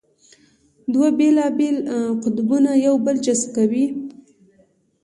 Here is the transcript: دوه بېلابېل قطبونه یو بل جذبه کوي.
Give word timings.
دوه 0.91 1.09
بېلابېل 1.17 1.77
قطبونه 2.23 2.71
یو 2.85 2.95
بل 3.05 3.15
جذبه 3.25 3.51
کوي. 3.55 3.85